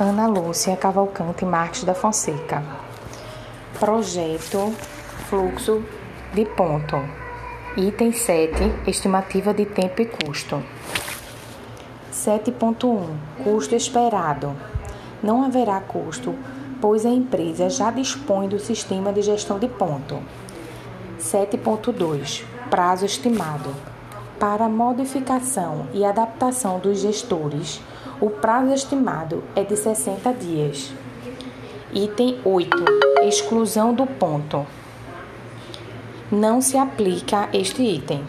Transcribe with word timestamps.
Ana 0.00 0.26
Lúcia 0.26 0.76
Cavalcante 0.76 1.44
Marques 1.44 1.84
da 1.84 1.94
Fonseca. 1.94 2.64
Projeto 3.78 4.74
Fluxo 5.28 5.84
de 6.34 6.44
ponto. 6.44 6.96
Item 7.76 8.10
7. 8.12 8.54
Estimativa 8.88 9.54
de 9.54 9.64
tempo 9.64 10.02
e 10.02 10.06
custo. 10.06 10.60
7.1. 12.12 13.44
Custo 13.44 13.76
esperado. 13.76 14.56
Não 15.22 15.44
haverá 15.44 15.80
custo, 15.80 16.34
pois 16.80 17.06
a 17.06 17.10
empresa 17.10 17.70
já 17.70 17.92
dispõe 17.92 18.48
do 18.48 18.58
sistema 18.58 19.12
de 19.12 19.22
gestão 19.22 19.58
de 19.58 19.68
ponto. 19.68 20.20
7.2. 21.20 22.42
Prazo 22.68 23.04
estimado. 23.04 23.70
Para 24.40 24.70
modificação 24.70 25.86
e 25.92 26.02
adaptação 26.02 26.78
dos 26.78 26.98
gestores, 27.00 27.78
o 28.18 28.30
prazo 28.30 28.72
estimado 28.72 29.44
é 29.54 29.62
de 29.62 29.76
60 29.76 30.32
dias. 30.32 30.94
Item 31.92 32.40
8. 32.42 32.70
Exclusão 33.24 33.92
do 33.92 34.06
ponto. 34.06 34.66
Não 36.32 36.62
se 36.62 36.78
aplica 36.78 37.50
este 37.52 37.82
item. 37.82 38.24